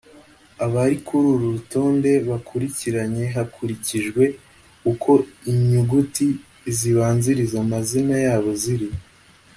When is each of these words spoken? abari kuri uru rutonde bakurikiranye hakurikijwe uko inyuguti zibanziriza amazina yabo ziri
abari 0.65 0.95
kuri 1.05 1.25
uru 1.33 1.47
rutonde 1.55 2.11
bakurikiranye 2.29 3.23
hakurikijwe 3.35 4.23
uko 4.91 5.11
inyuguti 5.51 6.27
zibanziriza 6.77 7.55
amazina 7.65 8.15
yabo 8.25 8.49
ziri 8.61 8.87